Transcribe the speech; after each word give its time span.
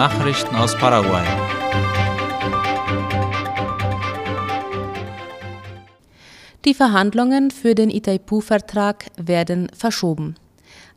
Nachrichten 0.00 0.56
aus 0.56 0.74
Paraguay. 0.78 1.26
Die 6.64 6.72
Verhandlungen 6.72 7.50
für 7.50 7.74
den 7.74 7.90
Itaipu-Vertrag 7.90 9.04
werden 9.18 9.70
verschoben. 9.76 10.36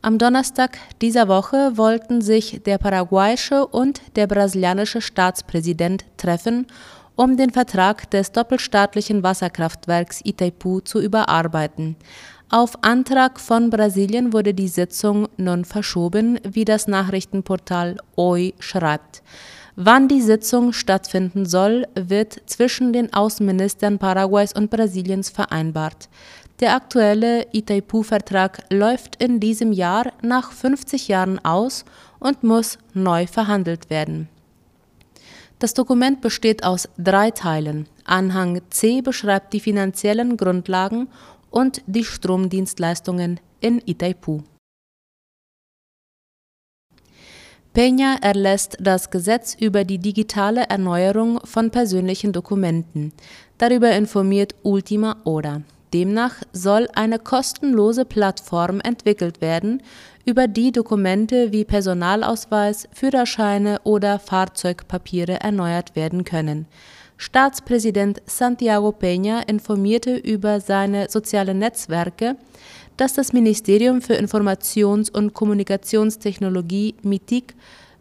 Am 0.00 0.16
Donnerstag 0.16 0.78
dieser 1.02 1.28
Woche 1.28 1.72
wollten 1.74 2.22
sich 2.22 2.62
der 2.64 2.78
paraguayische 2.78 3.66
und 3.66 4.00
der 4.16 4.26
brasilianische 4.26 5.02
Staatspräsident 5.02 6.06
treffen, 6.16 6.66
um 7.14 7.36
den 7.36 7.50
Vertrag 7.50 8.10
des 8.10 8.32
doppelstaatlichen 8.32 9.22
Wasserkraftwerks 9.22 10.22
Itaipu 10.24 10.80
zu 10.80 10.98
überarbeiten. 10.98 11.96
Auf 12.50 12.84
Antrag 12.84 13.40
von 13.40 13.70
Brasilien 13.70 14.32
wurde 14.32 14.54
die 14.54 14.68
Sitzung 14.68 15.28
nun 15.36 15.64
verschoben, 15.64 16.38
wie 16.46 16.64
das 16.64 16.86
Nachrichtenportal 16.86 17.96
OI 18.16 18.54
schreibt. 18.58 19.22
Wann 19.76 20.06
die 20.06 20.20
Sitzung 20.20 20.72
stattfinden 20.72 21.46
soll, 21.46 21.86
wird 21.94 22.42
zwischen 22.46 22.92
den 22.92 23.12
Außenministern 23.12 23.98
Paraguays 23.98 24.52
und 24.52 24.70
Brasiliens 24.70 25.30
vereinbart. 25.30 26.08
Der 26.60 26.76
aktuelle 26.76 27.46
Itaipu-Vertrag 27.52 28.62
läuft 28.70 29.20
in 29.20 29.40
diesem 29.40 29.72
Jahr 29.72 30.12
nach 30.22 30.52
50 30.52 31.08
Jahren 31.08 31.44
aus 31.44 31.84
und 32.20 32.44
muss 32.44 32.78
neu 32.92 33.26
verhandelt 33.26 33.90
werden. 33.90 34.28
Das 35.58 35.74
Dokument 35.74 36.20
besteht 36.20 36.62
aus 36.62 36.88
drei 36.98 37.30
Teilen. 37.30 37.88
Anhang 38.04 38.60
C 38.70 39.00
beschreibt 39.00 39.52
die 39.52 39.60
finanziellen 39.60 40.36
Grundlagen 40.36 41.08
und 41.54 41.82
die 41.86 42.04
Stromdienstleistungen 42.04 43.38
in 43.60 43.80
Itaipu. 43.86 44.42
Peña 47.72 48.16
erlässt 48.22 48.76
das 48.80 49.10
Gesetz 49.10 49.56
über 49.58 49.84
die 49.84 49.98
digitale 49.98 50.64
Erneuerung 50.68 51.40
von 51.44 51.70
persönlichen 51.70 52.32
Dokumenten. 52.32 53.12
Darüber 53.58 53.92
informiert 53.92 54.54
Ultima 54.62 55.16
Hora. 55.24 55.62
Demnach 55.92 56.34
soll 56.52 56.88
eine 56.94 57.20
kostenlose 57.20 58.04
Plattform 58.04 58.80
entwickelt 58.80 59.40
werden, 59.40 59.80
über 60.24 60.48
die 60.48 60.72
Dokumente 60.72 61.52
wie 61.52 61.64
Personalausweis, 61.64 62.88
Führerscheine 62.92 63.80
oder 63.84 64.18
Fahrzeugpapiere 64.18 65.40
erneuert 65.40 65.94
werden 65.94 66.24
können. 66.24 66.66
Staatspräsident 67.16 68.22
Santiago 68.26 68.90
Peña 68.90 69.42
informierte 69.48 70.16
über 70.16 70.60
seine 70.60 71.08
sozialen 71.08 71.58
Netzwerke, 71.58 72.36
dass 72.96 73.14
das 73.14 73.32
Ministerium 73.32 74.02
für 74.02 74.14
Informations- 74.14 75.10
und 75.10 75.34
Kommunikationstechnologie 75.34 76.94
MITIC 77.02 77.54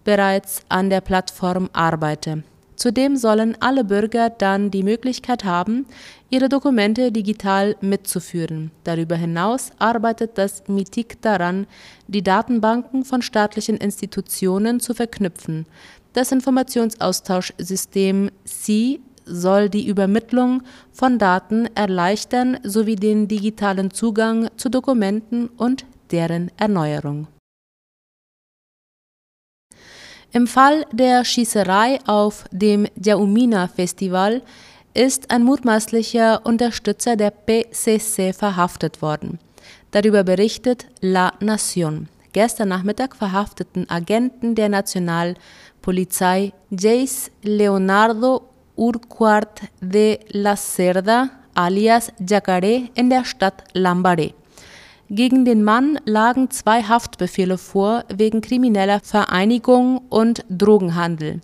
bereits 0.03 0.61
an 0.69 0.89
der 0.89 1.01
Plattform 1.01 1.69
arbeite. 1.73 2.43
Zudem 2.75 3.15
sollen 3.15 3.55
alle 3.59 3.83
Bürger 3.83 4.29
dann 4.29 4.71
die 4.71 4.83
Möglichkeit 4.83 5.45
haben, 5.45 5.85
ihre 6.29 6.49
Dokumente 6.49 7.11
digital 7.11 7.75
mitzuführen. 7.81 8.71
Darüber 8.83 9.15
hinaus 9.15 9.71
arbeitet 9.77 10.31
das 10.37 10.67
MITIC 10.67 11.21
daran, 11.21 11.67
die 12.07 12.23
Datenbanken 12.23 13.05
von 13.05 13.21
staatlichen 13.21 13.77
Institutionen 13.77 14.79
zu 14.79 14.93
verknüpfen. 14.93 15.65
Das 16.13 16.31
Informationsaustauschsystem 16.31 18.29
SI 18.45 19.01
soll 19.25 19.69
die 19.69 19.87
Übermittlung 19.87 20.61
von 20.91 21.17
Daten 21.17 21.67
erleichtern 21.75 22.59
sowie 22.63 22.95
den 22.95 23.27
digitalen 23.27 23.91
Zugang 23.91 24.49
zu 24.57 24.69
Dokumenten 24.69 25.47
und 25.47 25.85
deren 26.11 26.51
Erneuerung. 26.57 27.27
Im 30.31 30.47
Fall 30.47 30.85
der 30.91 31.25
Schießerei 31.25 31.99
auf 32.05 32.45
dem 32.51 32.87
Jaumina 32.95 33.67
Festival 33.67 34.41
ist 34.93 35.31
ein 35.31 35.43
mutmaßlicher 35.43 36.45
Unterstützer 36.45 37.15
der 37.15 37.31
PCC 37.31 38.33
verhaftet 38.33 39.01
worden. 39.01 39.39
Darüber 39.91 40.23
berichtet 40.23 40.87
La 41.01 41.33
Nación. 41.39 42.07
Gestern 42.33 42.69
Nachmittag 42.69 43.15
verhafteten 43.15 43.87
Agenten 43.91 44.55
der 44.55 44.67
Nationalpolizei 44.67 46.51
Jace 46.71 47.29
Leonardo 47.43 48.49
Urquhart 48.75 49.61
de 49.81 50.17
la 50.31 50.55
Cerda 50.55 51.29
alias 51.53 52.11
Jacaré 52.19 52.89
in 52.95 53.11
der 53.11 53.23
Stadt 53.23 53.63
Lambaré. 53.75 54.33
Gegen 55.11 55.45
den 55.45 55.63
Mann 55.63 55.99
lagen 56.05 56.49
zwei 56.49 56.81
Haftbefehle 56.81 57.59
vor 57.59 58.03
wegen 58.11 58.41
krimineller 58.41 58.99
Vereinigung 59.03 60.01
und 60.09 60.43
Drogenhandel. 60.49 61.39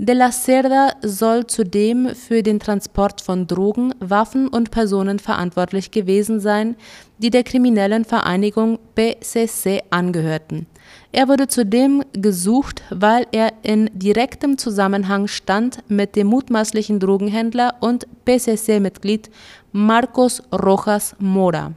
De 0.00 0.14
la 0.14 0.30
Cerda 0.30 0.92
soll 1.02 1.48
zudem 1.48 2.14
für 2.14 2.44
den 2.44 2.60
Transport 2.60 3.20
von 3.20 3.48
Drogen, 3.48 3.92
Waffen 3.98 4.46
und 4.46 4.70
Personen 4.70 5.18
verantwortlich 5.18 5.90
gewesen 5.90 6.38
sein, 6.38 6.76
die 7.18 7.30
der 7.30 7.42
kriminellen 7.42 8.04
Vereinigung 8.04 8.78
PCC 8.94 9.82
angehörten. 9.90 10.68
Er 11.10 11.26
wurde 11.26 11.48
zudem 11.48 12.04
gesucht, 12.12 12.80
weil 12.90 13.26
er 13.32 13.52
in 13.64 13.90
direktem 13.92 14.56
Zusammenhang 14.56 15.26
stand 15.26 15.78
mit 15.88 16.14
dem 16.14 16.28
mutmaßlichen 16.28 17.00
Drogenhändler 17.00 17.74
und 17.80 18.06
PCC-Mitglied 18.24 19.30
Marcos 19.72 20.44
Rojas 20.52 21.16
Mora. 21.18 21.72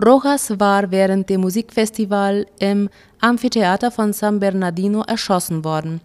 Rojas 0.00 0.58
war 0.58 0.90
während 0.90 1.30
dem 1.30 1.42
Musikfestival 1.42 2.46
im 2.58 2.88
Amphitheater 3.20 3.90
von 3.90 4.12
San 4.12 4.40
Bernardino 4.40 5.02
erschossen 5.02 5.64
worden. 5.64 6.00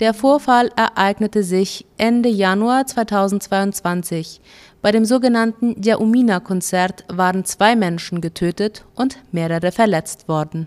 Der 0.00 0.12
Vorfall 0.12 0.72
ereignete 0.74 1.44
sich 1.44 1.86
Ende 1.98 2.28
Januar 2.28 2.84
2022. 2.84 4.40
Bei 4.82 4.90
dem 4.90 5.04
sogenannten 5.04 5.80
Jaumina-Konzert 5.80 7.04
waren 7.08 7.44
zwei 7.44 7.76
Menschen 7.76 8.20
getötet 8.20 8.84
und 8.96 9.18
mehrere 9.30 9.70
verletzt 9.70 10.26
worden. 10.26 10.66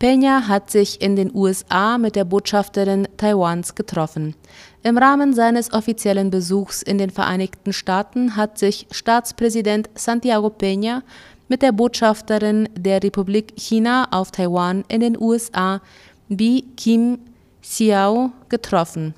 Peña 0.00 0.48
hat 0.48 0.70
sich 0.70 1.00
in 1.00 1.16
den 1.16 1.34
USA 1.34 1.96
mit 1.98 2.16
der 2.16 2.24
Botschafterin 2.24 3.08
Taiwans 3.16 3.74
getroffen. 3.74 4.34
Im 4.82 4.98
Rahmen 4.98 5.34
seines 5.34 5.72
offiziellen 5.72 6.30
Besuchs 6.30 6.82
in 6.82 6.98
den 6.98 7.10
Vereinigten 7.10 7.72
Staaten 7.72 8.36
hat 8.36 8.58
sich 8.58 8.86
Staatspräsident 8.90 9.88
Santiago 9.94 10.48
Peña 10.48 11.02
mit 11.48 11.62
der 11.62 11.72
Botschafterin 11.72 12.68
der 12.76 13.02
Republik 13.02 13.54
China 13.56 14.08
auf 14.10 14.30
Taiwan 14.30 14.84
in 14.88 15.00
den 15.00 15.20
USA, 15.20 15.80
Bi 16.28 16.64
Kim 16.76 17.18
Xiao, 17.62 18.32
getroffen. 18.48 19.14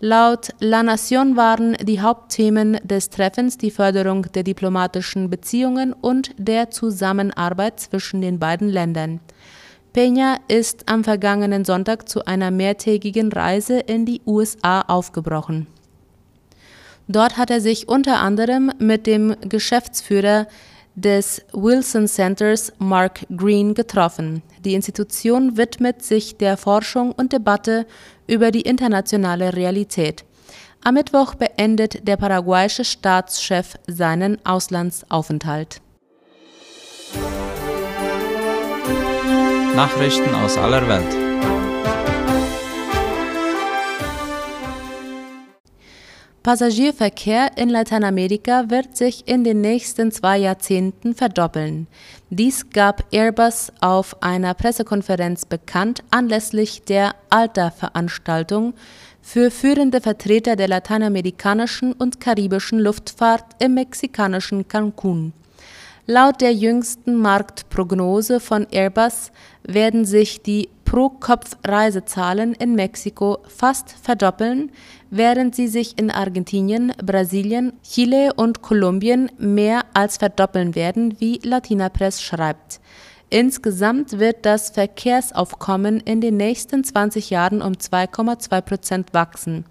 Laut 0.00 0.50
La 0.60 0.82
Nation 0.82 1.36
waren 1.36 1.74
die 1.82 2.00
Hauptthemen 2.00 2.78
des 2.84 3.08
Treffens 3.08 3.56
die 3.56 3.70
Förderung 3.70 4.26
der 4.34 4.42
diplomatischen 4.42 5.30
Beziehungen 5.30 5.94
und 5.94 6.32
der 6.36 6.70
Zusammenarbeit 6.70 7.80
zwischen 7.80 8.20
den 8.20 8.38
beiden 8.38 8.68
Ländern. 8.68 9.20
Peña 9.94 10.36
ist 10.48 10.90
am 10.90 11.04
vergangenen 11.04 11.64
Sonntag 11.64 12.06
zu 12.10 12.26
einer 12.26 12.50
mehrtägigen 12.50 13.32
Reise 13.32 13.78
in 13.78 14.04
die 14.04 14.20
USA 14.26 14.82
aufgebrochen. 14.82 15.66
Dort 17.08 17.38
hat 17.38 17.50
er 17.50 17.62
sich 17.62 17.88
unter 17.88 18.20
anderem 18.20 18.72
mit 18.78 19.06
dem 19.06 19.34
Geschäftsführer 19.40 20.48
des 20.96 21.42
Wilson 21.52 22.08
Centers 22.08 22.72
Mark 22.78 23.26
Green 23.36 23.74
getroffen. 23.74 24.42
Die 24.64 24.74
Institution 24.74 25.56
widmet 25.56 26.02
sich 26.02 26.36
der 26.36 26.56
Forschung 26.56 27.12
und 27.12 27.32
Debatte 27.32 27.86
über 28.26 28.50
die 28.50 28.62
internationale 28.62 29.54
Realität. 29.54 30.24
Am 30.82 30.94
Mittwoch 30.94 31.34
beendet 31.34 32.06
der 32.08 32.16
paraguayische 32.16 32.84
Staatschef 32.84 33.76
seinen 33.86 34.44
Auslandsaufenthalt. 34.44 35.80
Nachrichten 39.74 40.34
aus 40.34 40.56
aller 40.56 40.88
Welt. 40.88 41.25
Passagierverkehr 46.46 47.56
in 47.56 47.70
Lateinamerika 47.70 48.70
wird 48.70 48.96
sich 48.96 49.26
in 49.26 49.42
den 49.42 49.60
nächsten 49.60 50.12
zwei 50.12 50.38
Jahrzehnten 50.38 51.12
verdoppeln. 51.12 51.88
Dies 52.30 52.70
gab 52.70 53.02
Airbus 53.12 53.72
auf 53.80 54.22
einer 54.22 54.54
Pressekonferenz 54.54 55.44
bekannt 55.44 56.04
anlässlich 56.12 56.84
der 56.84 57.16
ALTA-Veranstaltung 57.30 58.74
für 59.20 59.50
führende 59.50 60.00
Vertreter 60.00 60.54
der 60.54 60.68
lateinamerikanischen 60.68 61.92
und 61.92 62.20
karibischen 62.20 62.78
Luftfahrt 62.78 63.42
im 63.58 63.74
mexikanischen 63.74 64.68
Cancun. 64.68 65.32
Laut 66.06 66.40
der 66.40 66.54
jüngsten 66.54 67.16
Marktprognose 67.16 68.38
von 68.38 68.68
Airbus 68.70 69.32
werden 69.64 70.04
sich 70.04 70.42
die 70.42 70.68
Pro-Kopf-Reisezahlen 70.86 72.54
in 72.54 72.74
Mexiko 72.74 73.40
fast 73.48 73.90
verdoppeln, 73.90 74.70
während 75.10 75.54
sie 75.54 75.68
sich 75.68 75.98
in 75.98 76.10
Argentinien, 76.10 76.92
Brasilien, 77.04 77.74
Chile 77.82 78.32
und 78.34 78.62
Kolumbien 78.62 79.30
mehr 79.36 79.84
als 79.92 80.16
verdoppeln 80.16 80.74
werden, 80.74 81.20
wie 81.20 81.40
Latina 81.42 81.90
Press 81.90 82.22
schreibt. 82.22 82.80
Insgesamt 83.28 84.20
wird 84.20 84.46
das 84.46 84.70
Verkehrsaufkommen 84.70 85.98
in 85.98 86.20
den 86.20 86.36
nächsten 86.36 86.84
20 86.84 87.30
Jahren 87.30 87.60
um 87.60 87.72
2,2 87.72 88.60
Prozent 88.60 89.14
wachsen. 89.14 89.64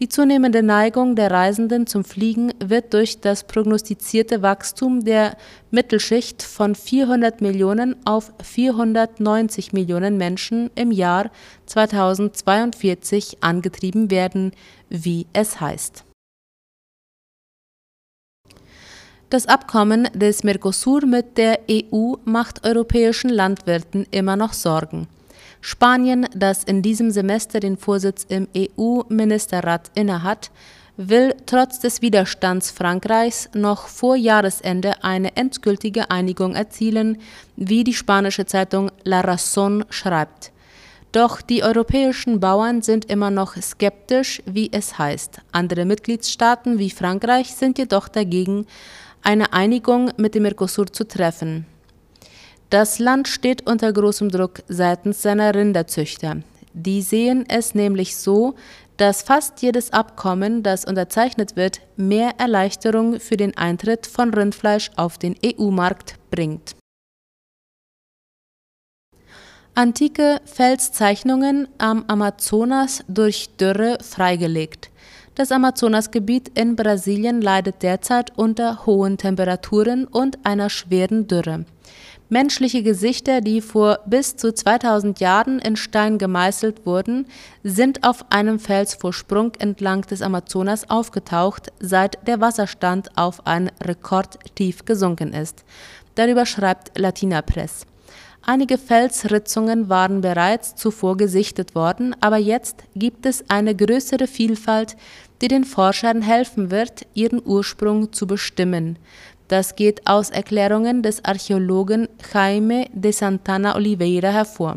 Die 0.00 0.08
zunehmende 0.08 0.62
Neigung 0.62 1.14
der 1.14 1.30
Reisenden 1.30 1.86
zum 1.86 2.02
Fliegen 2.02 2.54
wird 2.64 2.94
durch 2.94 3.20
das 3.20 3.44
prognostizierte 3.44 4.40
Wachstum 4.40 5.04
der 5.04 5.36
Mittelschicht 5.70 6.42
von 6.42 6.74
400 6.74 7.42
Millionen 7.42 7.94
auf 8.06 8.32
490 8.42 9.74
Millionen 9.74 10.16
Menschen 10.16 10.70
im 10.74 10.90
Jahr 10.90 11.30
2042 11.66 13.42
angetrieben 13.42 14.10
werden, 14.10 14.52
wie 14.88 15.26
es 15.34 15.60
heißt. 15.60 16.04
Das 19.30 19.46
Abkommen 19.46 20.08
des 20.14 20.44
Mercosur 20.44 21.06
mit 21.06 21.38
der 21.38 21.60
EU 21.70 22.14
macht 22.24 22.64
europäischen 22.64 23.30
Landwirten 23.30 24.06
immer 24.10 24.36
noch 24.36 24.52
Sorgen. 24.52 25.08
Spanien, 25.60 26.26
das 26.34 26.62
in 26.62 26.82
diesem 26.82 27.10
Semester 27.10 27.58
den 27.58 27.78
Vorsitz 27.78 28.26
im 28.28 28.48
EU-Ministerrat 28.54 29.90
innehat, 29.94 30.50
will 30.96 31.34
trotz 31.46 31.80
des 31.80 32.02
Widerstands 32.02 32.70
Frankreichs 32.70 33.48
noch 33.54 33.88
vor 33.88 34.14
Jahresende 34.14 35.02
eine 35.02 35.36
endgültige 35.36 36.10
Einigung 36.10 36.54
erzielen, 36.54 37.18
wie 37.56 37.82
die 37.82 37.94
spanische 37.94 38.46
Zeitung 38.46 38.90
La 39.04 39.22
Razón 39.22 39.84
schreibt. 39.90 40.52
Doch 41.10 41.40
die 41.40 41.62
europäischen 41.62 42.40
Bauern 42.40 42.82
sind 42.82 43.06
immer 43.06 43.30
noch 43.30 43.56
skeptisch, 43.56 44.42
wie 44.46 44.70
es 44.72 44.98
heißt. 44.98 45.40
Andere 45.52 45.84
Mitgliedstaaten 45.84 46.78
wie 46.78 46.90
Frankreich 46.90 47.54
sind 47.54 47.78
jedoch 47.78 48.08
dagegen, 48.08 48.66
eine 49.24 49.52
Einigung 49.52 50.10
mit 50.16 50.34
dem 50.34 50.44
Mercosur 50.44 50.86
zu 50.86 51.06
treffen. 51.08 51.66
Das 52.70 52.98
Land 52.98 53.28
steht 53.28 53.66
unter 53.66 53.92
großem 53.92 54.30
Druck 54.30 54.62
seitens 54.68 55.22
seiner 55.22 55.54
Rinderzüchter. 55.54 56.42
Die 56.72 57.02
sehen 57.02 57.44
es 57.48 57.74
nämlich 57.74 58.16
so, 58.16 58.54
dass 58.96 59.22
fast 59.22 59.62
jedes 59.62 59.92
Abkommen, 59.92 60.62
das 60.62 60.84
unterzeichnet 60.84 61.56
wird, 61.56 61.80
mehr 61.96 62.32
Erleichterung 62.38 63.20
für 63.20 63.36
den 63.36 63.56
Eintritt 63.56 64.06
von 64.06 64.32
Rindfleisch 64.32 64.90
auf 64.96 65.18
den 65.18 65.36
EU-Markt 65.44 66.16
bringt. 66.30 66.76
Antike 69.76 70.40
Felszeichnungen 70.44 71.66
am 71.78 72.04
Amazonas 72.06 73.04
durch 73.08 73.56
Dürre 73.56 73.98
freigelegt. 74.00 74.90
Das 75.36 75.50
Amazonasgebiet 75.50 76.52
in 76.56 76.76
Brasilien 76.76 77.42
leidet 77.42 77.82
derzeit 77.82 78.30
unter 78.38 78.86
hohen 78.86 79.18
Temperaturen 79.18 80.06
und 80.06 80.38
einer 80.46 80.70
schweren 80.70 81.26
Dürre. 81.26 81.64
Menschliche 82.28 82.84
Gesichter, 82.84 83.40
die 83.40 83.60
vor 83.60 83.98
bis 84.06 84.36
zu 84.36 84.54
2000 84.54 85.18
Jahren 85.18 85.58
in 85.58 85.74
Stein 85.74 86.18
gemeißelt 86.18 86.86
wurden, 86.86 87.26
sind 87.64 88.04
auf 88.06 88.30
einem 88.30 88.60
Felsvorsprung 88.60 89.52
entlang 89.58 90.02
des 90.02 90.22
Amazonas 90.22 90.88
aufgetaucht, 90.88 91.72
seit 91.80 92.26
der 92.28 92.40
Wasserstand 92.40 93.10
auf 93.16 93.44
ein 93.44 93.72
Rekordtief 93.82 94.84
gesunken 94.84 95.32
ist. 95.32 95.64
Darüber 96.14 96.46
schreibt 96.46 96.96
Latina 96.96 97.42
Press. 97.42 97.86
Einige 98.46 98.76
Felsritzungen 98.76 99.88
waren 99.88 100.20
bereits 100.20 100.76
zuvor 100.76 101.16
gesichtet 101.16 101.74
worden, 101.74 102.14
aber 102.20 102.36
jetzt 102.36 102.84
gibt 102.94 103.24
es 103.24 103.48
eine 103.48 103.74
größere 103.74 104.26
Vielfalt, 104.26 104.96
die 105.40 105.48
den 105.48 105.64
Forschern 105.64 106.20
helfen 106.20 106.70
wird, 106.70 107.06
ihren 107.14 107.40
Ursprung 107.42 108.12
zu 108.12 108.26
bestimmen. 108.26 108.98
Das 109.48 109.76
geht 109.76 110.06
aus 110.06 110.28
Erklärungen 110.28 111.02
des 111.02 111.24
Archäologen 111.24 112.06
Jaime 112.34 112.86
de 112.92 113.12
Santana 113.12 113.76
Oliveira 113.76 114.28
hervor. 114.28 114.76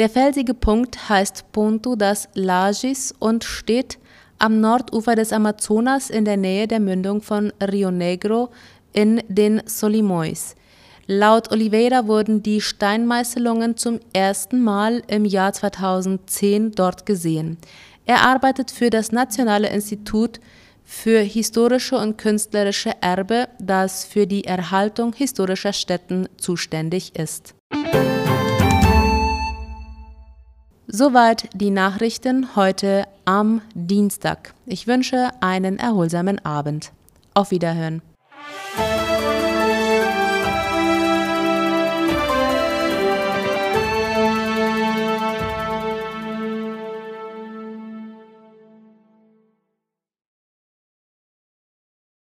Der 0.00 0.08
felsige 0.08 0.54
Punkt 0.54 1.08
heißt 1.08 1.52
Ponto 1.52 1.94
das 1.94 2.28
Lagis 2.34 3.14
und 3.20 3.44
steht 3.44 3.98
am 4.40 4.60
Nordufer 4.60 5.14
des 5.14 5.32
Amazonas 5.32 6.10
in 6.10 6.24
der 6.24 6.36
Nähe 6.36 6.66
der 6.66 6.80
Mündung 6.80 7.22
von 7.22 7.52
Rio 7.60 7.92
Negro 7.92 8.50
in 8.92 9.22
den 9.28 9.62
Solimois. 9.66 10.56
Laut 11.08 11.52
Oliveira 11.52 12.08
wurden 12.08 12.42
die 12.42 12.60
Steinmeißelungen 12.60 13.76
zum 13.76 14.00
ersten 14.12 14.60
Mal 14.60 15.02
im 15.06 15.24
Jahr 15.24 15.52
2010 15.52 16.72
dort 16.72 17.06
gesehen. 17.06 17.58
Er 18.06 18.22
arbeitet 18.22 18.72
für 18.72 18.90
das 18.90 19.12
Nationale 19.12 19.68
Institut 19.68 20.40
für 20.84 21.20
historische 21.20 21.96
und 21.96 22.18
künstlerische 22.18 22.90
Erbe, 23.00 23.48
das 23.60 24.04
für 24.04 24.26
die 24.26 24.44
Erhaltung 24.44 25.12
historischer 25.12 25.72
Stätten 25.72 26.28
zuständig 26.38 27.14
ist. 27.16 27.54
Soweit 30.88 31.48
die 31.54 31.70
Nachrichten 31.70 32.56
heute 32.56 33.06
am 33.24 33.60
Dienstag. 33.74 34.54
Ich 34.66 34.88
wünsche 34.88 35.30
einen 35.40 35.78
erholsamen 35.78 36.44
Abend. 36.44 36.90
Auf 37.34 37.52
Wiederhören. 37.52 38.02